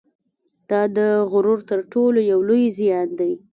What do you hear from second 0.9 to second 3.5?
د غرور تر ټولو یو لوی زیان دی